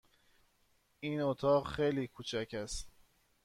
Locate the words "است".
2.53-2.87